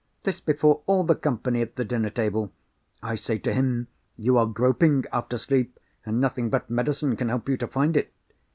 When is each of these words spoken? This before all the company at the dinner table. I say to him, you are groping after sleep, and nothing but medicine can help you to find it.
This 0.23 0.39
before 0.39 0.81
all 0.87 1.03
the 1.03 1.13
company 1.13 1.61
at 1.61 1.75
the 1.75 1.85
dinner 1.85 2.09
table. 2.09 2.51
I 3.03 3.13
say 3.13 3.37
to 3.37 3.53
him, 3.53 3.87
you 4.17 4.35
are 4.39 4.47
groping 4.47 5.05
after 5.13 5.37
sleep, 5.37 5.77
and 6.07 6.19
nothing 6.19 6.49
but 6.49 6.71
medicine 6.71 7.15
can 7.15 7.29
help 7.29 7.47
you 7.47 7.57
to 7.57 7.67
find 7.67 7.95
it. 7.95 8.11